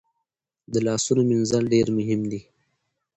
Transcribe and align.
د 0.71 0.73
لاسونو 0.87 1.21
مینځل 1.29 1.63
ډیر 1.73 1.87
مهم 1.97 2.21
دي۔ 2.31 2.41